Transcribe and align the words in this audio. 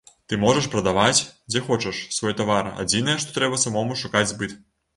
Ты 0.31 0.37
можаш 0.43 0.67
прадаваць, 0.75 1.21
дзе 1.51 1.61
хочаш, 1.67 2.01
свой 2.17 2.37
тавар, 2.41 2.73
адзінае 2.85 3.17
што 3.27 3.39
трэба 3.39 3.63
самому 3.69 4.03
шукаць 4.05 4.29
збыт. 4.37 4.61